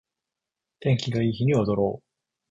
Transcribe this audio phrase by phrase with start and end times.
[0.79, 2.03] 天気がいい日に踊ろう